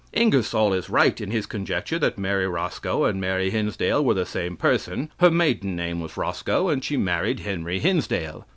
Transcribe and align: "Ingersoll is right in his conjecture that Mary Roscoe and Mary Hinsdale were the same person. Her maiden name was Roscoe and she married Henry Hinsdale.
"Ingersoll 0.13 0.73
is 0.73 0.89
right 0.89 1.21
in 1.21 1.29
his 1.29 1.45
conjecture 1.45 1.99
that 1.99 2.17
Mary 2.17 2.47
Roscoe 2.47 3.03
and 3.03 3.21
Mary 3.21 3.51
Hinsdale 3.51 4.03
were 4.03 4.15
the 4.15 4.25
same 4.25 4.57
person. 4.57 5.11
Her 5.19 5.29
maiden 5.29 5.75
name 5.75 5.99
was 6.01 6.17
Roscoe 6.17 6.69
and 6.69 6.83
she 6.83 6.97
married 6.97 7.41
Henry 7.41 7.77
Hinsdale. 7.77 8.47